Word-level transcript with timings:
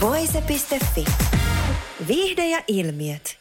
Voise.fi. 0.00 1.04
Viihde 2.06 2.48
ja 2.48 2.62
ilmiöt. 2.66 3.39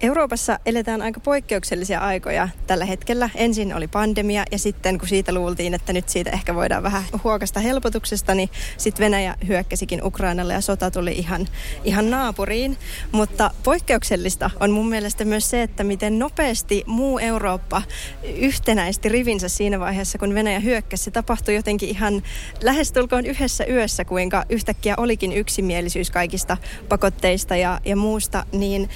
Euroopassa 0.00 0.58
eletään 0.66 1.02
aika 1.02 1.20
poikkeuksellisia 1.20 2.00
aikoja 2.00 2.48
tällä 2.66 2.84
hetkellä. 2.84 3.30
Ensin 3.34 3.74
oli 3.74 3.88
pandemia 3.88 4.44
ja 4.52 4.58
sitten 4.58 4.98
kun 4.98 5.08
siitä 5.08 5.34
luultiin, 5.34 5.74
että 5.74 5.92
nyt 5.92 6.08
siitä 6.08 6.30
ehkä 6.30 6.54
voidaan 6.54 6.82
vähän 6.82 7.04
huokasta 7.24 7.60
helpotuksesta, 7.60 8.34
niin 8.34 8.48
sitten 8.76 9.04
Venäjä 9.04 9.34
hyökkäsikin 9.48 10.04
Ukrainalle 10.04 10.54
ja 10.54 10.60
sota 10.60 10.90
tuli 10.90 11.12
ihan, 11.12 11.48
ihan 11.84 12.10
naapuriin. 12.10 12.76
Mutta 13.12 13.50
poikkeuksellista 13.64 14.50
on 14.60 14.70
mun 14.70 14.88
mielestä 14.88 15.24
myös 15.24 15.50
se, 15.50 15.62
että 15.62 15.84
miten 15.84 16.18
nopeasti 16.18 16.84
muu 16.86 17.18
Eurooppa 17.18 17.82
yhtenäisti 18.36 19.08
rivinsä 19.08 19.48
siinä 19.48 19.80
vaiheessa, 19.80 20.18
kun 20.18 20.34
Venäjä 20.34 20.60
hyökkäsi. 20.60 21.04
Se 21.04 21.10
tapahtui 21.10 21.54
jotenkin 21.54 21.88
ihan 21.88 22.22
lähestulkoon 22.62 23.26
yhdessä 23.26 23.64
yössä, 23.64 24.04
kuinka 24.04 24.44
yhtäkkiä 24.48 24.94
olikin 24.96 25.32
yksimielisyys 25.32 26.10
kaikista 26.10 26.56
pakotteista 26.88 27.56
ja, 27.56 27.80
ja 27.84 27.96
muusta, 27.96 28.46
niin 28.52 28.88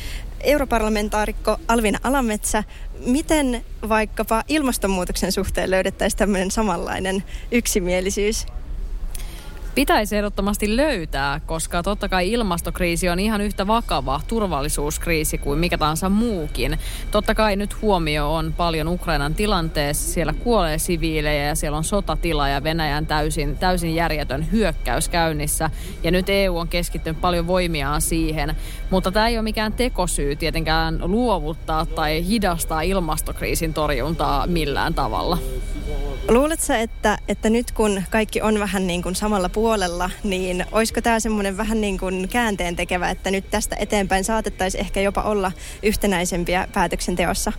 europarlamentaarikko 0.43 1.57
Alvina 1.69 1.99
Alametsä, 2.03 2.65
miten 3.07 3.65
vaikkapa 3.89 4.43
ilmastonmuutoksen 4.49 5.33
suhteen 5.33 5.71
löydettäisiin 5.71 6.19
tämmöinen 6.19 6.51
samanlainen 6.51 7.25
yksimielisyys? 7.53 8.47
Pitäisi 9.75 10.17
ehdottomasti 10.17 10.77
löytää, 10.77 11.41
koska 11.47 11.83
totta 11.83 12.09
kai 12.09 12.33
ilmastokriisi 12.33 13.09
on 13.09 13.19
ihan 13.19 13.41
yhtä 13.41 13.67
vakava 13.67 14.21
turvallisuuskriisi 14.29 15.39
kuin 15.39 15.59
mikä 15.59 15.79
tahansa 15.79 16.09
muukin. 16.09 16.79
Totta 17.11 17.35
kai 17.35 17.57
nyt 17.57 17.83
huomio 17.83 18.35
on 18.35 18.55
paljon 18.57 18.89
Ukrainan 18.89 19.35
tilanteessa. 19.35 20.13
Siellä 20.13 20.33
kuolee 20.33 20.79
siviilejä 20.79 21.45
ja 21.45 21.55
siellä 21.55 21.79
on 21.79 21.85
sotatila 21.85 22.49
ja 22.49 22.63
Venäjän 22.63 23.07
täysin, 23.07 23.57
täysin 23.57 23.95
järjetön 23.95 24.53
hyökkäys 24.53 25.09
käynnissä. 25.09 25.71
Ja 26.03 26.11
nyt 26.11 26.29
EU 26.29 26.57
on 26.57 26.69
keskittynyt 26.69 27.21
paljon 27.21 27.47
voimiaan 27.47 28.01
siihen. 28.01 28.57
Mutta 28.91 29.13
tämä 29.13 29.29
ei 29.29 29.37
ole 29.37 29.43
mikään 29.43 29.73
tekosyy 29.73 30.37
tietenkään 30.37 30.99
luovuttaa 31.03 31.87
tai 31.87 32.27
hidastaa 32.27 32.83
ilmastokriisin 32.83 33.75
torjuntaa 33.75 34.47
millään 34.47 34.95
tavalla. 34.95 35.39
Luuletko 36.29 36.73
että, 36.73 37.19
että 37.29 37.51
nyt 37.51 37.73
kun 37.73 38.03
kaikki 38.11 38.43
on 38.43 38.59
vähän 38.59 38.87
niin 38.87 39.03
kuin 39.03 39.15
samalla 39.15 39.49
puolella, 39.49 39.62
niin 40.25 40.67
olisiko 40.73 41.01
tämä 41.01 41.21
semmoinen 41.21 41.57
vähän 41.57 41.81
niin 41.81 41.99
kuin 41.99 42.29
käänteen 42.29 42.77
tekevä, 42.77 43.11
että 43.11 43.31
nyt 43.31 43.51
tästä 43.51 43.77
eteenpäin 43.79 44.25
saatettaisiin 44.25 44.81
ehkä 44.81 45.01
jopa 45.01 45.23
olla 45.23 45.53
yhtenäisempiä 45.83 46.69
päätöksenteossa? 46.75 47.53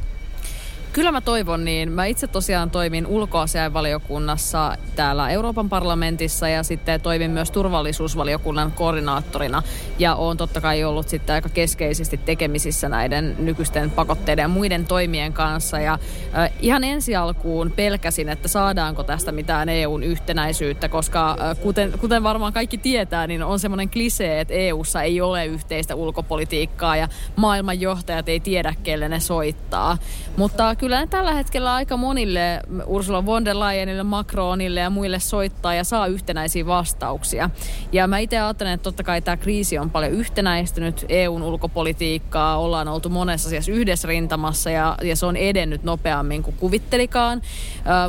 Kyllä 0.93 1.11
mä 1.11 1.21
toivon 1.21 1.65
niin. 1.65 1.91
Mä 1.91 2.05
itse 2.05 2.27
tosiaan 2.27 2.71
toimin 2.71 3.07
ulkoasiainvaliokunnassa 3.07 4.77
täällä 4.95 5.29
Euroopan 5.29 5.69
parlamentissa 5.69 6.47
ja 6.47 6.63
sitten 6.63 7.01
toimin 7.01 7.31
myös 7.31 7.51
turvallisuusvaliokunnan 7.51 8.71
koordinaattorina. 8.71 9.63
Ja 9.99 10.15
on 10.15 10.37
totta 10.37 10.61
kai 10.61 10.83
ollut 10.83 11.09
sitten 11.09 11.35
aika 11.35 11.49
keskeisesti 11.49 12.17
tekemisissä 12.17 12.89
näiden 12.89 13.35
nykyisten 13.39 13.91
pakotteiden 13.91 14.43
ja 14.43 14.47
muiden 14.47 14.85
toimien 14.85 15.33
kanssa. 15.33 15.79
Ja 15.79 15.93
äh, 16.37 16.51
ihan 16.59 16.83
ensi 16.83 17.15
alkuun 17.15 17.73
pelkäsin, 17.75 18.29
että 18.29 18.47
saadaanko 18.47 19.03
tästä 19.03 19.31
mitään 19.31 19.69
EUn 19.69 20.03
yhtenäisyyttä, 20.03 20.89
koska 20.89 21.31
äh, 21.31 21.57
kuten, 21.61 21.91
kuten 21.99 22.23
varmaan 22.23 22.53
kaikki 22.53 22.77
tietää, 22.77 23.27
niin 23.27 23.43
on 23.43 23.59
semmoinen 23.59 23.89
klisee, 23.89 24.39
että 24.39 24.53
EUssa 24.53 25.01
ei 25.01 25.21
ole 25.21 25.45
yhteistä 25.45 25.95
ulkopolitiikkaa 25.95 26.97
ja 26.97 27.07
maailmanjohtajat 27.35 28.29
ei 28.29 28.39
tiedä, 28.39 28.75
kelle 28.83 29.09
ne 29.09 29.19
soittaa. 29.19 29.97
Mutta 30.37 30.75
kyllä 30.83 31.07
tällä 31.07 31.33
hetkellä 31.33 31.73
aika 31.73 31.97
monille 31.97 32.59
Ursula 32.85 33.25
von 33.25 33.45
der 33.45 33.59
Leyenille, 33.59 34.03
Macronille 34.03 34.79
ja 34.79 34.89
muille 34.89 35.19
soittaa 35.19 35.73
ja 35.73 35.83
saa 35.83 36.07
yhtenäisiä 36.07 36.65
vastauksia. 36.65 37.49
Ja 37.91 38.07
mä 38.07 38.17
itse 38.17 38.39
ajattelen, 38.39 38.73
että 38.73 38.83
totta 38.83 39.03
kai 39.03 39.21
tämä 39.21 39.37
kriisi 39.37 39.77
on 39.77 39.89
paljon 39.89 40.11
yhtenäistynyt 40.11 41.05
EUn 41.09 41.43
ulkopolitiikkaa, 41.43 42.57
ollaan 42.57 42.87
oltu 42.87 43.09
monessa 43.09 43.49
asiassa 43.49 43.71
yhdessä 43.71 44.07
rintamassa 44.07 44.69
ja, 44.69 44.95
ja 45.01 45.15
se 45.15 45.25
on 45.25 45.35
edennyt 45.35 45.83
nopeammin 45.83 46.43
kuin 46.43 46.55
kuvittelikaan. 46.59 47.41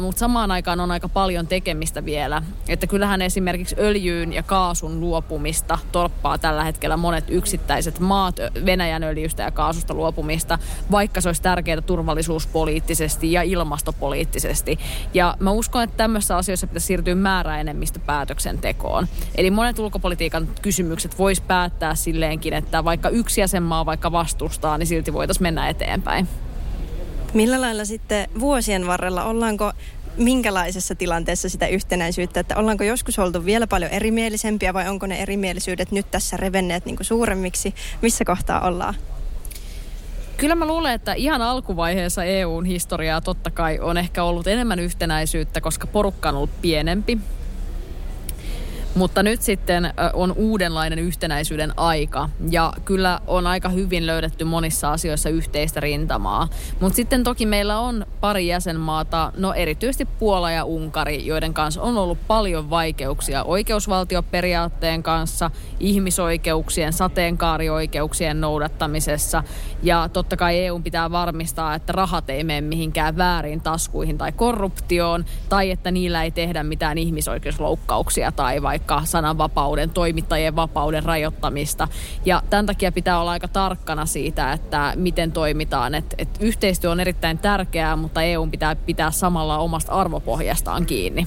Mutta 0.01 0.19
samaan 0.19 0.51
aikaan 0.51 0.81
on 0.81 0.91
aika 0.91 1.09
paljon 1.09 1.47
tekemistä 1.47 2.05
vielä. 2.05 2.43
Että 2.69 2.87
kyllähän 2.87 3.23
esimerkiksi 3.23 3.77
öljyyn 3.79 4.33
ja 4.33 4.43
kaasun 4.43 5.01
luopumista 5.01 5.79
torppaa 5.93 6.39
tällä 6.39 6.65
hetkellä 6.65 6.97
monet 6.97 7.25
yksittäiset 7.29 7.99
maat 7.99 8.37
Venäjän 8.67 9.03
öljystä 9.03 9.43
ja 9.43 9.51
kaasusta 9.51 9.95
luopumista, 9.95 10.59
vaikka 10.91 11.21
se 11.21 11.29
olisi 11.29 11.43
tärkeää 11.43 11.81
turvallisuuspolitiikkaa 11.81 12.64
poliittisesti 12.65 13.33
ja 13.33 13.43
ilmastopoliittisesti. 13.43 14.79
Ja 15.15 15.37
mä 15.41 15.51
uskon, 15.51 15.83
että 15.83 15.97
tämmöisissä 15.97 16.37
asioissa 16.37 16.67
pitäisi 16.67 16.87
siirtyä 16.87 17.15
määräenemmistä 17.15 17.99
päätöksentekoon. 17.99 19.07
Eli 19.35 19.51
monet 19.51 19.79
ulkopolitiikan 19.79 20.49
kysymykset 20.63 21.19
vois 21.19 21.41
päättää 21.41 21.95
silleenkin, 21.95 22.53
että 22.53 22.85
vaikka 22.85 23.09
yksi 23.09 23.41
jäsenmaa 23.41 23.87
vaikka 23.87 24.13
vastustaa, 24.13 24.79
niin 24.79 24.87
silti 24.87 25.13
voitaisiin 25.13 25.43
mennä 25.43 25.69
eteenpäin. 25.69 26.29
Millä 27.35 27.61
lailla 27.61 27.85
sitten 27.85 28.29
vuosien 28.41 28.87
varrella 28.87 29.25
ollaanko 29.25 29.73
minkälaisessa 30.17 30.95
tilanteessa 30.95 31.49
sitä 31.49 31.67
yhtenäisyyttä, 31.67 32.41
että 32.41 32.57
ollaanko 32.57 32.85
joskus 32.85 33.19
oltu 33.19 33.45
vielä 33.45 33.67
paljon 33.67 33.91
erimielisempiä 33.91 34.75
vai 34.75 34.89
onko 34.89 35.07
ne 35.07 35.23
erimielisyydet 35.23 35.93
nyt 35.93 36.11
tässä 36.11 36.37
revenneet 36.37 36.85
niin 36.85 36.97
kuin 36.97 37.07
suuremmiksi? 37.07 37.75
Missä 38.03 38.25
kohtaa 38.25 38.61
ollaan? 38.61 38.95
Kyllä 40.45 40.55
mä 40.55 40.67
luulen, 40.67 40.93
että 40.93 41.13
ihan 41.13 41.43
alkuvaiheessa 41.43 42.25
EUn 42.25 42.65
historiaa 42.65 43.21
totta 43.21 43.51
kai 43.51 43.79
on 43.81 43.97
ehkä 43.97 44.25
ollut 44.25 44.47
enemmän 44.47 44.79
yhtenäisyyttä, 44.79 45.61
koska 45.61 45.87
porukka 45.87 46.29
on 46.29 46.35
ollut 46.35 46.61
pienempi. 46.63 47.19
Mutta 48.95 49.23
nyt 49.23 49.43
sitten 49.43 49.93
on 50.13 50.33
uudenlainen 50.37 50.99
yhtenäisyyden 50.99 51.73
aika 51.77 52.29
ja 52.51 52.73
kyllä 52.85 53.21
on 53.27 53.47
aika 53.47 53.69
hyvin 53.69 54.07
löydetty 54.07 54.45
monissa 54.45 54.93
asioissa 54.93 55.29
yhteistä 55.29 55.81
rintamaa. 55.81 56.49
Mutta 56.81 56.97
sitten 56.97 57.25
toki 57.25 57.47
meillä 57.47 57.79
on 57.79 58.07
pari 58.21 58.47
jäsenmaata, 58.47 59.33
no 59.37 59.53
erityisesti 59.53 60.05
Puola 60.05 60.51
ja 60.51 60.65
Unkari, 60.65 61.27
joiden 61.27 61.55
kanssa 61.55 61.83
on 61.83 61.99
ollut 61.99 62.19
paljon 62.27 62.71
vaikeuksia 62.71 63.45
oikeusvaltioperiaatteen 63.45 65.03
kanssa, 65.03 65.51
ihmisoikeuksien, 65.81 66.93
sateenkaarioikeuksien 66.93 68.41
noudattamisessa. 68.41 69.43
Ja 69.83 70.09
totta 70.13 70.37
kai 70.37 70.59
EU 70.59 70.81
pitää 70.81 71.11
varmistaa, 71.11 71.75
että 71.75 71.93
rahat 71.93 72.31
ei 72.31 72.45
mene 72.45 72.61
mihinkään 72.61 73.17
väärin 73.17 73.61
taskuihin 73.61 74.19
tai 74.19 74.33
korruptioon, 74.33 75.25
tai 75.49 75.71
että 75.71 75.91
niillä 75.91 76.25
ei 76.25 76.31
tehdä 76.31 76.63
mitään 76.63 76.99
ihmisoikeusloukkauksia 76.99 78.33
tai 78.33 78.63
vaikka 78.63 78.84
vaikka 78.85 79.07
sananvapauden, 79.07 79.91
toimittajien 79.91 80.57
vapauden 80.57 81.03
rajoittamista. 81.03 81.89
Ja 82.25 82.43
tämän 82.51 82.67
takia 82.67 82.93
pitää 82.93 83.21
olla 83.21 83.31
aika 83.31 83.49
tarkkana 83.49 84.07
siitä, 84.07 84.53
että 84.53 84.93
miten 84.97 85.33
toimitaan. 85.33 85.95
Et, 85.95 86.15
et 86.19 86.29
yhteistyö 86.41 86.91
on 86.91 87.01
erittäin 87.01 87.39
tärkeää, 87.39 87.97
mutta 87.97 88.23
EU 88.23 88.47
pitää 88.47 88.77
pitää 88.77 89.11
samalla 89.11 89.59
omasta 89.59 89.93
arvopohjastaan 89.93 90.87
kiinni. 90.87 91.27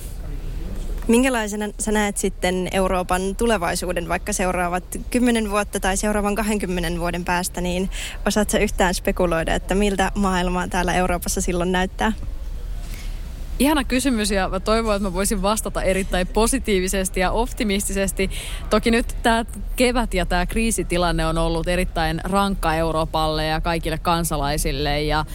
Minkälaisena 1.07 1.68
sä 1.79 1.91
näet 1.91 2.18
sitten 2.18 2.68
Euroopan 2.71 3.36
tulevaisuuden, 3.36 4.10
vaikka 4.10 4.33
seuraavat 4.33 4.83
10 5.10 5.50
vuotta 5.50 5.80
tai 5.80 5.98
seuraavan 5.98 6.36
20 6.36 7.00
vuoden 7.00 7.25
päästä, 7.25 7.62
niin 7.62 7.89
osaatko 8.25 8.57
yhtään 8.57 8.94
spekuloida, 8.94 9.53
että 9.53 9.75
miltä 9.75 10.12
maailma 10.15 10.68
täällä 10.68 10.94
Euroopassa 10.94 11.42
silloin 11.42 11.71
näyttää? 11.71 12.12
Ihana 13.59 13.83
kysymys 13.83 14.31
ja 14.31 14.50
mä 14.50 14.59
toivon, 14.59 14.95
että 14.95 15.09
mä 15.09 15.13
voisin 15.13 15.42
vastata 15.42 15.81
erittäin 15.81 16.27
positiivisesti 16.27 17.19
ja 17.19 17.31
optimistisesti. 17.31 18.30
Toki 18.69 18.92
nyt 18.92 19.15
tämä 19.24 19.45
kevät 19.75 20.13
ja 20.13 20.25
tämä 20.25 20.45
kriisitilanne 20.45 21.25
on 21.25 21.38
ollut 21.38 21.68
erittäin 21.68 22.21
rankka 22.24 22.75
Euroopalle 22.75 23.45
ja 23.45 23.62
kaikille 23.62 23.98
kansalaisille 23.98 25.04
ja 25.04 25.25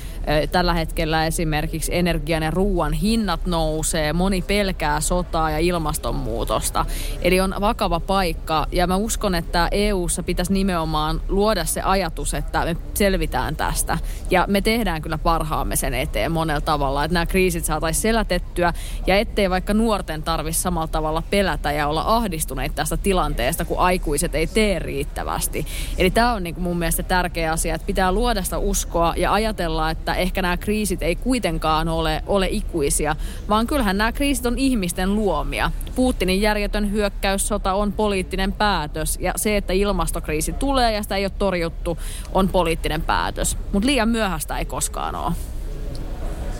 Tällä 0.52 0.74
hetkellä 0.74 1.26
esimerkiksi 1.26 1.94
energian 1.94 2.42
ja 2.42 2.50
ruoan 2.50 2.92
hinnat 2.92 3.46
nousee, 3.46 4.12
moni 4.12 4.42
pelkää 4.42 5.00
sotaa 5.00 5.50
ja 5.50 5.58
ilmastonmuutosta. 5.58 6.86
Eli 7.22 7.40
on 7.40 7.54
vakava 7.60 8.00
paikka 8.00 8.66
ja 8.72 8.86
mä 8.86 8.96
uskon, 8.96 9.34
että 9.34 9.68
EU:ssa 9.70 10.22
pitäisi 10.22 10.52
nimenomaan 10.52 11.20
luoda 11.28 11.64
se 11.64 11.82
ajatus, 11.82 12.34
että 12.34 12.64
me 12.64 12.76
selvitään 12.94 13.56
tästä. 13.56 13.98
Ja 14.30 14.44
me 14.48 14.60
tehdään 14.60 15.02
kyllä 15.02 15.18
parhaamme 15.18 15.76
sen 15.76 15.94
eteen 15.94 16.32
monella 16.32 16.60
tavalla, 16.60 17.04
että 17.04 17.12
nämä 17.12 17.26
kriisit 17.26 17.64
saataisiin 17.64 18.02
selätettyä 18.02 18.72
ja 19.06 19.16
ettei 19.16 19.50
vaikka 19.50 19.74
nuorten 19.74 20.22
tarvitse 20.22 20.60
samalla 20.60 20.88
tavalla 20.88 21.22
pelätä 21.30 21.72
ja 21.72 21.88
olla 21.88 22.04
ahdistuneita 22.06 22.74
tästä 22.74 22.96
tilanteesta, 22.96 23.64
kun 23.64 23.78
aikuiset 23.78 24.34
ei 24.34 24.46
tee 24.46 24.78
riittävästi. 24.78 25.66
Eli 25.98 26.10
tämä 26.10 26.32
on 26.32 26.42
niin 26.42 26.54
kuin 26.54 26.62
mun 26.62 26.78
mielestä 26.78 27.02
tärkeä 27.02 27.52
asia, 27.52 27.74
että 27.74 27.86
pitää 27.86 28.12
luoda 28.12 28.42
sitä 28.42 28.58
uskoa 28.58 29.14
ja 29.16 29.32
ajatella, 29.32 29.90
että 29.90 30.11
ehkä 30.14 30.42
nämä 30.42 30.56
kriisit 30.56 31.02
ei 31.02 31.16
kuitenkaan 31.16 31.88
ole, 31.88 32.22
ole 32.26 32.48
ikuisia, 32.50 33.16
vaan 33.48 33.66
kyllähän 33.66 33.98
nämä 33.98 34.12
kriisit 34.12 34.46
on 34.46 34.58
ihmisten 34.58 35.14
luomia. 35.14 35.70
Putinin 35.94 36.40
järjetön 36.40 36.92
hyökkäyssota 36.92 37.72
on 37.72 37.92
poliittinen 37.92 38.52
päätös 38.52 39.18
ja 39.20 39.32
se, 39.36 39.56
että 39.56 39.72
ilmastokriisi 39.72 40.52
tulee 40.52 40.92
ja 40.92 41.02
sitä 41.02 41.16
ei 41.16 41.24
ole 41.24 41.32
torjuttu, 41.38 41.98
on 42.32 42.48
poliittinen 42.48 43.02
päätös. 43.02 43.56
Mutta 43.72 43.86
liian 43.86 44.08
myöhäistä 44.08 44.58
ei 44.58 44.64
koskaan 44.64 45.14
ole. 45.14 45.32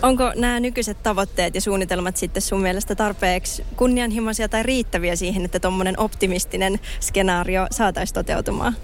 Onko 0.02 0.32
nämä 0.36 0.60
nykyiset 0.60 1.02
tavoitteet 1.02 1.54
ja 1.54 1.60
suunnitelmat 1.60 2.16
sitten 2.16 2.42
sun 2.42 2.60
mielestä 2.60 2.94
tarpeeksi 2.94 3.64
kunnianhimoisia 3.76 4.48
tai 4.48 4.62
riittäviä 4.62 5.16
siihen, 5.16 5.44
että 5.44 5.60
tuommoinen 5.60 5.98
optimistinen 5.98 6.80
skenaario 7.00 7.66
saataisiin 7.70 8.14
toteutumaan? 8.14 8.76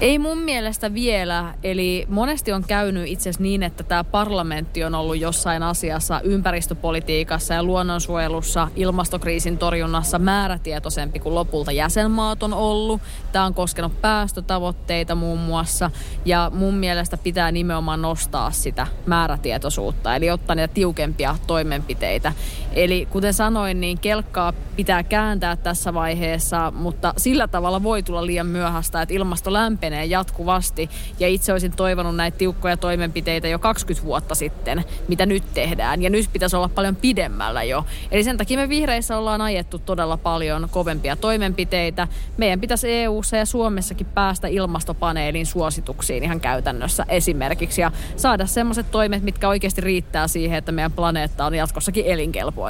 Ei 0.00 0.18
mun 0.18 0.38
mielestä 0.38 0.94
vielä. 0.94 1.54
Eli 1.62 2.06
monesti 2.08 2.52
on 2.52 2.64
käynyt 2.64 3.08
itse 3.08 3.22
asiassa 3.22 3.42
niin, 3.42 3.62
että 3.62 3.82
tämä 3.82 4.04
parlamentti 4.04 4.84
on 4.84 4.94
ollut 4.94 5.18
jossain 5.18 5.62
asiassa 5.62 6.20
ympäristöpolitiikassa 6.20 7.54
ja 7.54 7.62
luonnonsuojelussa, 7.62 8.68
ilmastokriisin 8.76 9.58
torjunnassa 9.58 10.18
määrätietoisempi 10.18 11.18
kuin 11.18 11.34
lopulta 11.34 11.72
jäsenmaat 11.72 12.42
on 12.42 12.54
ollut. 12.54 13.00
Tämä 13.32 13.44
on 13.44 13.54
koskenut 13.54 14.00
päästötavoitteita 14.00 15.14
muun 15.14 15.40
muassa. 15.40 15.90
Ja 16.24 16.50
mun 16.54 16.74
mielestä 16.74 17.16
pitää 17.16 17.52
nimenomaan 17.52 18.02
nostaa 18.02 18.50
sitä 18.50 18.86
määrätietoisuutta, 19.06 20.16
eli 20.16 20.30
ottaa 20.30 20.56
niitä 20.56 20.74
tiukempia 20.74 21.36
toimenpiteitä. 21.46 22.32
Eli 22.76 23.08
kuten 23.10 23.34
sanoin, 23.34 23.80
niin 23.80 23.98
kelkkaa 23.98 24.52
pitää 24.76 25.02
kääntää 25.02 25.56
tässä 25.56 25.94
vaiheessa, 25.94 26.70
mutta 26.70 27.14
sillä 27.16 27.48
tavalla 27.48 27.82
voi 27.82 28.02
tulla 28.02 28.26
liian 28.26 28.46
myöhäistä, 28.46 29.02
että 29.02 29.14
ilmasto 29.14 29.52
lämpenee 29.52 30.04
jatkuvasti. 30.04 30.90
Ja 31.20 31.28
itse 31.28 31.52
olisin 31.52 31.72
toivonut 31.72 32.16
näitä 32.16 32.38
tiukkoja 32.38 32.76
toimenpiteitä 32.76 33.48
jo 33.48 33.58
20 33.58 34.06
vuotta 34.06 34.34
sitten, 34.34 34.84
mitä 35.08 35.26
nyt 35.26 35.42
tehdään. 35.54 36.02
Ja 36.02 36.10
nyt 36.10 36.28
pitäisi 36.32 36.56
olla 36.56 36.68
paljon 36.68 36.96
pidemmällä 36.96 37.62
jo. 37.62 37.86
Eli 38.10 38.24
sen 38.24 38.36
takia 38.36 38.58
me 38.58 38.68
vihreissä 38.68 39.18
ollaan 39.18 39.40
ajettu 39.40 39.78
todella 39.78 40.16
paljon 40.16 40.68
kovempia 40.70 41.16
toimenpiteitä. 41.16 42.08
Meidän 42.36 42.60
pitäisi 42.60 42.92
EU-ssa 42.92 43.36
ja 43.36 43.46
Suomessakin 43.46 44.06
päästä 44.06 44.48
ilmastopaneelin 44.48 45.46
suosituksiin 45.46 46.24
ihan 46.24 46.40
käytännössä 46.40 47.06
esimerkiksi. 47.08 47.80
Ja 47.80 47.92
saada 48.16 48.46
semmoiset 48.46 48.90
toimet, 48.90 49.22
mitkä 49.22 49.48
oikeasti 49.48 49.80
riittää 49.80 50.28
siihen, 50.28 50.58
että 50.58 50.72
meidän 50.72 50.92
planeetta 50.92 51.46
on 51.46 51.54
jatkossakin 51.54 52.06
elinkelpoinen. 52.06 52.65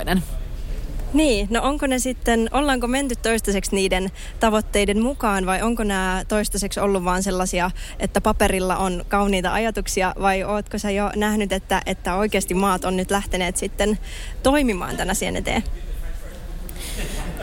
Niin, 1.13 1.47
no 1.51 1.63
onko 1.63 1.87
ne 1.87 1.99
sitten, 1.99 2.49
ollaanko 2.53 2.87
menty 2.87 3.15
toistaiseksi 3.17 3.75
niiden 3.75 4.11
tavoitteiden 4.41 5.03
mukaan 5.03 5.47
vai 5.47 5.63
onko 5.63 5.85
nämä 5.85 6.25
toistaiseksi 6.29 6.81
ollut 6.81 7.05
vain 7.05 7.23
sellaisia, 7.23 7.71
että 7.99 8.21
paperilla 8.21 8.77
on 8.77 9.05
kauniita 9.09 9.53
ajatuksia 9.53 10.15
vai 10.21 10.45
ootko 10.45 10.79
sä 10.79 10.91
jo 10.91 11.11
nähnyt, 11.17 11.53
että, 11.53 11.83
että 11.87 12.15
oikeasti 12.15 12.55
maat 12.55 12.85
on 12.85 12.97
nyt 12.97 13.11
lähteneet 13.11 13.57
sitten 13.57 13.99
toimimaan 14.43 14.97
tänä 14.97 15.13
asian 15.13 15.37
eteen? 15.37 15.65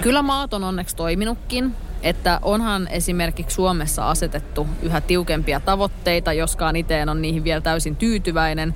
Kyllä 0.01 0.21
maat 0.21 0.53
on 0.53 0.63
onneksi 0.63 0.95
toiminutkin. 0.95 1.75
Että 2.01 2.39
onhan 2.41 2.87
esimerkiksi 2.87 3.55
Suomessa 3.55 4.09
asetettu 4.09 4.67
yhä 4.81 5.01
tiukempia 5.01 5.59
tavoitteita, 5.59 6.33
joskaan 6.33 6.75
itse 6.75 7.05
on 7.09 7.21
niihin 7.21 7.43
vielä 7.43 7.61
täysin 7.61 7.95
tyytyväinen 7.95 8.73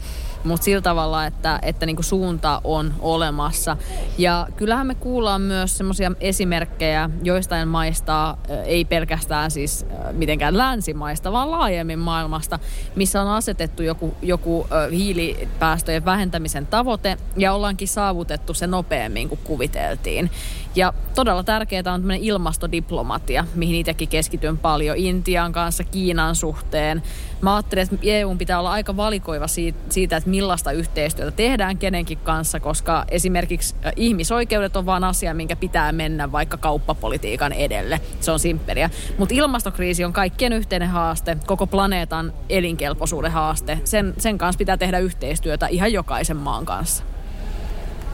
mutta 0.47 0.65
sillä 0.65 0.81
tavalla, 0.81 1.25
että, 1.25 1.59
että 1.61 1.85
niinku 1.85 2.03
suunta 2.03 2.61
on 2.63 2.93
olemassa. 2.99 3.77
Ja 4.17 4.47
kyllähän 4.57 4.87
me 4.87 4.95
kuullaan 4.95 5.41
myös 5.41 5.77
semmoisia 5.77 6.11
esimerkkejä 6.19 7.09
joistain 7.23 7.67
maista, 7.67 8.37
ei 8.65 8.85
pelkästään 8.85 9.51
siis 9.51 9.85
mitenkään 10.11 10.57
länsimaista, 10.57 11.31
vaan 11.31 11.51
laajemmin 11.51 11.99
maailmasta, 11.99 12.59
missä 12.95 13.21
on 13.21 13.27
asetettu 13.27 13.83
joku, 13.83 14.13
joku 14.21 14.67
hiilipäästöjen 14.91 16.05
vähentämisen 16.05 16.67
tavoite 16.67 17.17
ja 17.37 17.53
ollaankin 17.53 17.87
saavutettu 17.87 18.53
se 18.53 18.67
nopeammin 18.67 19.29
kuin 19.29 19.39
kuviteltiin. 19.43 20.31
Ja 20.75 20.93
todella 21.15 21.43
tärkeää 21.43 21.79
on 21.79 22.01
tämmöinen 22.01 22.23
ilmastodiplomatia, 22.23 23.45
mihin 23.55 23.75
itsekin 23.75 24.07
keskityn 24.07 24.57
paljon 24.57 24.97
Intian 24.97 25.51
kanssa, 25.51 25.83
Kiinan 25.83 26.35
suhteen. 26.35 27.03
Mä 27.41 27.55
ajattelen, 27.55 27.83
että 27.83 27.97
EU 28.03 28.35
pitää 28.35 28.59
olla 28.59 28.71
aika 28.71 28.97
valikoiva 28.97 29.47
siitä, 29.89 30.17
että 30.17 30.29
millaista 30.37 30.71
yhteistyötä 30.71 31.31
tehdään 31.31 31.77
kenenkin 31.77 32.17
kanssa, 32.17 32.59
koska 32.59 33.05
esimerkiksi 33.11 33.75
ihmisoikeudet 33.95 34.75
on 34.75 34.85
vaan 34.85 35.03
asia, 35.03 35.33
minkä 35.33 35.55
pitää 35.55 35.91
mennä 35.91 36.31
vaikka 36.31 36.57
kauppapolitiikan 36.57 37.53
edelle. 37.53 38.01
Se 38.19 38.31
on 38.31 38.39
simppeliä. 38.39 38.89
Mutta 39.17 39.35
ilmastokriisi 39.35 40.05
on 40.05 40.13
kaikkien 40.13 40.53
yhteinen 40.53 40.89
haaste, 40.89 41.37
koko 41.45 41.67
planeetan 41.67 42.33
elinkelpoisuuden 42.49 43.31
haaste. 43.31 43.79
Sen, 43.83 44.13
sen 44.17 44.37
kanssa 44.37 44.57
pitää 44.57 44.77
tehdä 44.77 44.99
yhteistyötä 44.99 45.67
ihan 45.67 45.93
jokaisen 45.93 46.37
maan 46.37 46.65
kanssa. 46.65 47.03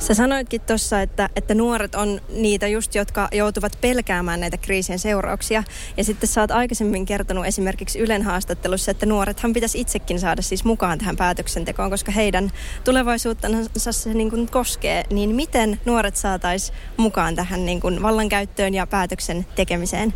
Sä 0.04 0.14
sanoitkin 0.14 0.62
tuossa, 0.62 1.02
että, 1.02 1.30
että 1.36 1.56
nuoret 1.56 1.96
on 1.96 2.22
niitä 2.30 2.68
just, 2.68 2.96
jotka 2.96 3.28
joutuvat 3.32 3.78
pelkäämään 3.82 4.40
näitä 4.40 4.58
kriisien 4.58 5.00
seurauksia. 5.00 5.64
Ja 5.98 6.04
sitten 6.04 6.30
sä 6.30 6.42
oot 6.42 6.52
aikaisemmin 6.52 7.06
kertonut 7.06 7.46
esimerkiksi 7.46 8.00
Ylen 8.00 8.22
haastattelussa, 8.22 8.92
että 8.92 9.06
nuorethan 9.06 9.54
pitäisi 9.54 9.80
itsekin 9.82 10.20
saada 10.20 10.42
siis 10.42 10.64
mukaan 10.64 11.00
tähän 11.00 11.18
päätöksentekoon, 11.18 11.90
koska 11.90 12.12
heidän 12.12 12.52
tulevaisuuttansa 12.84 13.92
se 13.92 14.14
niin 14.14 14.30
kuin 14.30 14.52
koskee. 14.52 15.04
Niin 15.10 15.36
miten 15.36 15.80
nuoret 15.86 16.16
saataisiin 16.16 16.78
mukaan 16.98 17.36
tähän 17.36 17.66
niin 17.66 17.82
kuin 17.82 18.02
vallankäyttöön 18.02 18.74
ja 18.74 18.88
päätöksen 18.88 19.46
tekemiseen? 19.56 20.14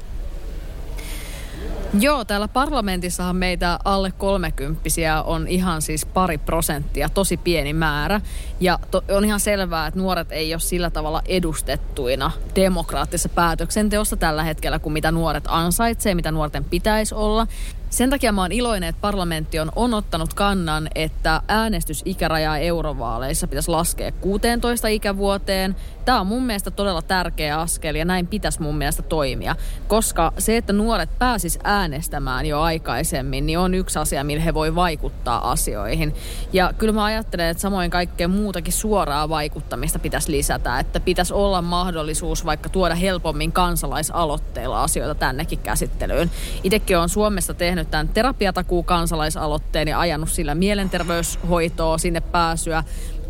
Joo, 1.94 2.26
täällä 2.26 2.48
parlamentissahan 2.48 3.36
meitä 3.36 3.80
alle 3.86 4.12
kolmekymppisiä 4.12 5.22
on 5.22 5.48
ihan 5.48 5.82
siis 5.82 6.06
pari 6.06 6.38
prosenttia, 6.38 7.10
tosi 7.10 7.38
pieni 7.38 7.74
määrä. 7.74 8.22
Ja 8.60 8.80
to, 8.92 9.04
on 9.10 9.26
ihan 9.26 9.40
selvää, 9.40 9.88
että 9.88 10.00
nuoret 10.00 10.32
ei 10.32 10.54
ole 10.54 10.60
sillä 10.60 10.90
tavalla 10.90 11.22
edustettuina 11.26 12.32
demokraattisessa 12.56 13.30
päätöksenteossa 13.30 14.16
tällä 14.16 14.44
hetkellä 14.44 14.80
kuin 14.80 14.94
mitä 14.94 15.12
nuoret 15.12 15.44
ansaitsee, 15.48 16.16
mitä 16.16 16.32
nuorten 16.32 16.64
pitäisi 16.64 17.16
olla. 17.16 17.48
Sen 17.90 18.10
takia 18.10 18.32
mä 18.32 18.42
oon 18.42 18.52
iloinen, 18.52 18.90
että 18.90 19.02
parlamentti 19.02 19.60
on, 19.60 19.72
on 19.76 19.94
ottanut 19.94 20.34
kannan, 20.34 20.88
että 20.96 21.42
äänestysikärajaa 21.48 22.58
eurovaaleissa 22.58 23.48
pitäisi 23.48 23.72
laskea 23.72 24.12
16 24.12 24.88
ikävuoteen. 24.88 25.76
Tämä 26.06 26.20
on 26.20 26.28
mun 26.28 26.44
mielestä 26.44 26.72
todella 26.72 27.02
tärkeä 27.02 27.60
askel 27.60 27.96
ja 27.96 28.06
näin 28.06 28.28
pitäisi 28.28 28.62
mun 28.62 28.78
mielestä 28.78 29.02
toimia, 29.02 29.56
koska 29.88 30.34
se, 30.38 30.58
että 30.58 30.74
nuoret 30.74 31.10
pääsis 31.20 31.60
äänestämään 31.64 32.46
jo 32.46 32.62
aikaisemmin, 32.62 33.46
niin 33.46 33.60
on 33.60 33.74
yksi 33.74 34.00
asia, 34.00 34.24
millä 34.24 34.44
he 34.44 34.54
voi 34.54 34.76
vaikuttaa 34.76 35.52
asioihin. 35.52 36.16
Ja 36.54 36.74
kyllä 36.78 36.94
mä 36.94 37.04
ajattelen, 37.04 37.46
että 37.50 37.62
samoin 37.62 37.92
kaikkea 37.92 38.28
muutakin 38.28 38.74
suoraa 38.74 39.30
vaikuttamista 39.30 40.00
pitäisi 40.00 40.32
lisätä, 40.32 40.80
että 40.80 41.00
pitäisi 41.00 41.34
olla 41.34 41.62
mahdollisuus 41.62 42.46
vaikka 42.46 42.70
tuoda 42.70 42.96
helpommin 42.96 43.52
kansalaisaloitteilla 43.52 44.84
asioita 44.84 45.16
tännekin 45.16 45.60
käsittelyyn. 45.60 46.32
Itsekin 46.64 46.98
on 46.98 47.10
Suomessa 47.10 47.54
tehnyt 47.54 47.77
tehnyt 47.78 47.92
tämän 47.92 48.10
terapiatakuu 48.10 48.84
kansalaisaloitteen 48.84 49.88
ja 49.88 50.00
ajanut 50.00 50.30
sillä 50.30 50.56
mielenterveyshoitoa 50.56 51.98
sinne 51.98 52.22
pääsyä. 52.22 52.84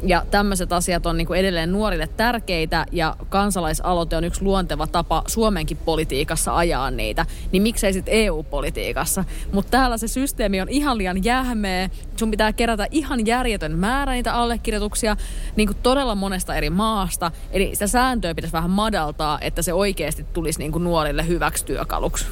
Ja 0.04 0.26
tämmöiset 0.32 0.74
asiat 0.74 1.06
on 1.06 1.18
niin 1.18 1.36
edelleen 1.36 1.72
nuorille 1.72 2.08
tärkeitä 2.08 2.86
ja 2.92 3.16
kansalaisaloite 3.30 4.16
on 4.16 4.24
yksi 4.24 4.42
luonteva 4.42 4.88
tapa 4.88 5.24
Suomenkin 5.28 5.78
politiikassa 5.78 6.56
ajaa 6.56 6.92
niitä. 6.92 7.26
Niin 7.52 7.64
miksei 7.64 7.94
sitten 7.94 8.14
EU-politiikassa? 8.14 9.24
Mutta 9.52 9.72
täällä 9.72 9.98
se 9.98 10.08
systeemi 10.08 10.62
on 10.62 10.70
ihan 10.70 10.98
liian 10.98 11.24
jähmeä. 11.24 11.90
Sun 12.16 12.32
pitää 12.32 12.54
kerätä 12.54 12.88
ihan 12.92 13.26
järjetön 13.26 13.80
määrä 13.80 14.14
niitä 14.14 14.34
allekirjoituksia 14.34 15.18
niin 15.56 15.68
kuin 15.68 15.78
todella 15.84 16.16
monesta 16.16 16.56
eri 16.56 16.70
maasta. 16.70 17.32
Eli 17.52 17.70
sitä 17.74 17.88
sääntöä 17.88 18.36
pitäisi 18.36 18.54
vähän 18.54 18.70
madaltaa, 18.70 19.40
että 19.42 19.62
se 19.62 19.74
oikeasti 19.74 20.26
tulisi 20.34 20.60
niin 20.60 20.72
kuin 20.72 20.84
nuorille 20.84 21.28
hyväksi 21.28 21.66
työkaluksi. 21.66 22.26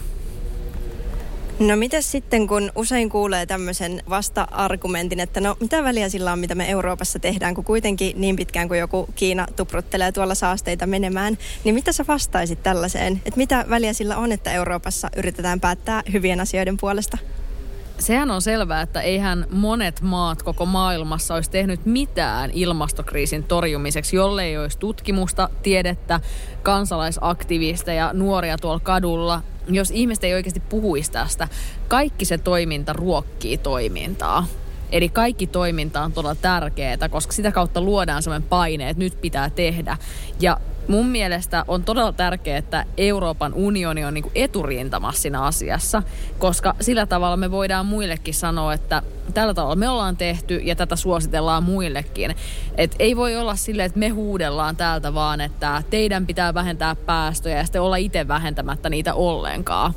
No 1.60 1.76
mitä 1.76 2.02
sitten, 2.02 2.48
kun 2.48 2.72
usein 2.76 3.10
kuulee 3.10 3.46
tämmöisen 3.46 4.04
vasta-argumentin, 4.10 5.20
että 5.20 5.42
no 5.42 5.58
mitä 5.60 5.84
väliä 5.84 6.10
sillä 6.10 6.32
on, 6.32 6.40
mitä 6.40 6.56
me 6.56 6.70
Euroopassa 6.70 7.20
tehdään, 7.20 7.56
kun 7.56 7.64
kuitenkin 7.64 8.22
niin 8.22 8.36
pitkään 8.36 8.68
kuin 8.68 8.80
joku 8.80 9.08
Kiina 9.16 9.48
tupruttelee 9.56 10.12
tuolla 10.12 10.36
saasteita 10.36 10.88
menemään, 10.88 11.38
niin 11.64 11.76
mitä 11.76 11.92
sä 11.92 12.06
vastaisit 12.08 12.64
tällaiseen? 12.64 13.22
Että 13.26 13.38
mitä 13.38 13.66
väliä 13.70 13.94
sillä 13.94 14.18
on, 14.18 14.32
että 14.32 14.52
Euroopassa 14.52 15.10
yritetään 15.18 15.60
päättää 15.60 16.04
hyvien 16.14 16.40
asioiden 16.40 16.78
puolesta? 16.78 17.18
sehän 18.00 18.32
on 18.32 18.42
selvää, 18.42 18.82
että 18.82 19.02
eihän 19.02 19.48
monet 19.52 20.02
maat 20.02 20.44
koko 20.44 20.66
maailmassa 20.66 21.36
olisi 21.36 21.52
tehnyt 21.52 21.86
mitään 21.86 22.52
ilmastokriisin 22.54 23.44
torjumiseksi, 23.44 24.16
jollei 24.16 24.58
olisi 24.58 24.80
tutkimusta, 24.80 25.50
tiedettä, 25.64 26.20
kansalaisaktivisteja, 26.64 28.14
nuoria 28.14 28.58
tuolla 28.58 28.80
kadulla. 28.80 29.42
Jos 29.68 29.92
ihmiset 29.92 30.24
ei 30.24 30.34
oikeasti 30.34 30.60
puhuisi 30.60 31.12
tästä, 31.12 31.48
kaikki 31.88 32.26
se 32.26 32.38
toiminta 32.38 32.94
ruokkii 32.94 33.58
toimintaa. 33.58 34.48
Eli 34.92 35.10
kaikki 35.10 35.48
toiminta 35.48 36.02
on 36.02 36.14
todella 36.14 36.36
tärkeää, 36.36 37.10
koska 37.10 37.34
sitä 37.34 37.52
kautta 37.52 37.82
luodaan 37.82 38.24
sellainen 38.24 38.50
paine, 38.50 38.90
että 38.90 39.04
nyt 39.04 39.22
pitää 39.22 39.50
tehdä. 39.50 39.98
Ja 40.40 40.58
mun 40.88 41.08
mielestä 41.08 41.66
on 41.68 41.84
todella 41.84 42.14
tärkeää, 42.14 42.58
että 42.58 42.86
Euroopan 42.98 43.54
unioni 43.54 44.06
on 44.06 44.14
niin 44.14 44.32
eturintamassa 44.36 45.22
siinä 45.22 45.42
asiassa, 45.42 46.04
koska 46.40 46.76
sillä 46.82 47.06
tavalla 47.06 47.38
me 47.38 47.52
voidaan 47.52 47.86
muillekin 47.86 48.34
sanoa, 48.34 48.74
että 48.74 49.02
tällä 49.34 49.54
tavalla 49.54 49.76
me 49.76 49.90
ollaan 49.90 50.18
tehty 50.18 50.56
ja 50.56 50.76
tätä 50.76 50.96
suositellaan 50.96 51.64
muillekin. 51.64 52.36
Et 52.78 52.96
ei 53.00 53.16
voi 53.16 53.36
olla 53.38 53.56
silleen, 53.56 53.86
että 53.86 54.00
me 54.00 54.10
huudellaan 54.10 54.76
täältä 54.76 55.14
vaan, 55.14 55.42
että 55.42 55.84
teidän 55.90 56.28
pitää 56.28 56.54
vähentää 56.54 56.96
päästöjä 56.96 57.58
ja 57.58 57.64
sitten 57.64 57.82
olla 57.82 57.96
itse 57.96 58.28
vähentämättä 58.28 58.90
niitä 58.90 59.14
ollenkaan. 59.14 59.94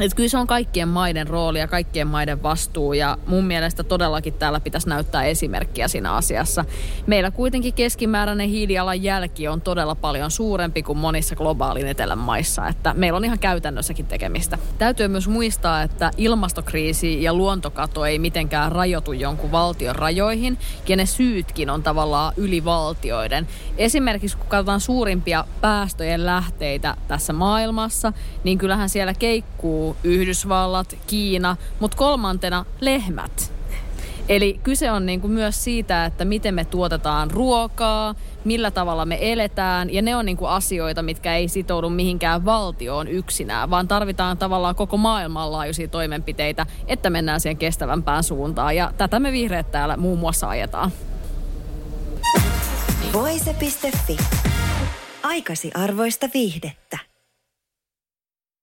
Että 0.00 0.16
kyllä 0.16 0.28
se 0.28 0.38
on 0.38 0.46
kaikkien 0.46 0.88
maiden 0.88 1.26
rooli 1.26 1.58
ja 1.58 1.68
kaikkien 1.68 2.06
maiden 2.06 2.42
vastuu 2.42 2.92
ja 2.92 3.18
mun 3.26 3.44
mielestä 3.44 3.84
todellakin 3.84 4.34
täällä 4.34 4.60
pitäisi 4.60 4.88
näyttää 4.88 5.24
esimerkkiä 5.24 5.88
siinä 5.88 6.12
asiassa. 6.12 6.64
Meillä 7.06 7.30
kuitenkin 7.30 7.74
keskimääräinen 7.74 8.48
hiilijalanjälki 8.48 9.48
on 9.48 9.60
todella 9.60 9.94
paljon 9.94 10.30
suurempi 10.30 10.82
kuin 10.82 10.98
monissa 10.98 11.36
globaalin 11.36 11.86
etelän 11.86 12.18
maissa, 12.18 12.68
että 12.68 12.94
meillä 12.94 13.16
on 13.16 13.24
ihan 13.24 13.38
käytännössäkin 13.38 14.06
tekemistä. 14.06 14.58
Täytyy 14.78 15.08
myös 15.08 15.28
muistaa, 15.28 15.82
että 15.82 16.10
ilmastokriisi 16.16 17.22
ja 17.22 17.34
luontokato 17.34 18.04
ei 18.04 18.18
mitenkään 18.18 18.72
rajoitu 18.72 19.12
jonkun 19.12 19.52
valtion 19.52 19.96
rajoihin 19.96 20.58
ja 20.88 20.96
ne 20.96 21.06
syytkin 21.06 21.70
on 21.70 21.82
tavallaan 21.82 22.32
ylivaltioiden. 22.36 23.48
Esimerkiksi 23.76 24.36
kun 24.36 24.46
katsotaan 24.46 24.80
suurimpia 24.80 25.44
päästöjen 25.60 26.26
lähteitä 26.26 26.96
tässä 27.08 27.32
maailmassa, 27.32 28.12
niin 28.44 28.58
kyllähän 28.58 28.88
siellä 28.88 29.14
keikkuu 29.14 29.89
Yhdysvallat, 30.04 30.96
Kiina, 31.06 31.56
mutta 31.80 31.96
kolmantena 31.96 32.64
lehmät. 32.80 33.52
Eli 34.28 34.60
kyse 34.62 34.90
on 34.90 35.06
niin 35.06 35.20
kuin 35.20 35.32
myös 35.32 35.64
siitä, 35.64 36.04
että 36.04 36.24
miten 36.24 36.54
me 36.54 36.64
tuotetaan 36.64 37.30
ruokaa, 37.30 38.14
millä 38.44 38.70
tavalla 38.70 39.06
me 39.06 39.32
eletään. 39.32 39.92
Ja 39.92 40.02
ne 40.02 40.16
on 40.16 40.26
niin 40.26 40.36
kuin 40.36 40.50
asioita, 40.50 41.02
mitkä 41.02 41.36
ei 41.36 41.48
sitoudu 41.48 41.90
mihinkään 41.90 42.44
valtioon 42.44 43.08
yksinään, 43.08 43.70
vaan 43.70 43.88
tarvitaan 43.88 44.38
tavallaan 44.38 44.74
koko 44.74 44.96
maailmanlaajuisia 44.96 45.88
toimenpiteitä, 45.88 46.66
että 46.86 47.10
mennään 47.10 47.40
siihen 47.40 47.56
kestävämpään 47.56 48.22
suuntaan. 48.22 48.76
Ja 48.76 48.92
tätä 48.98 49.20
me 49.20 49.32
vihreät 49.32 49.70
täällä 49.70 49.96
muun 49.96 50.18
muassa 50.18 50.48
ajetaan. 50.48 50.92
Voise.fi. 53.12 54.16
Aikasi 55.22 55.70
arvoista 55.74 56.28
viihdettä. 56.34 57.09